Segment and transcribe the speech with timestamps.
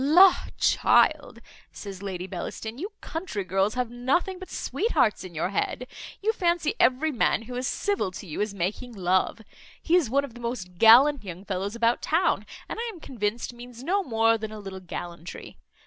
[0.03, 0.33] "La!
[0.57, 1.39] child,"
[1.71, 5.85] says Lady Bellaston, "you country girls have nothing but sweethearts in your head;
[6.23, 9.41] you fancy every man who is civil to you is making love.
[9.79, 13.53] He is one of the most gallant young fellows about town, and I am convinced
[13.53, 15.57] means no more than a little gallantry.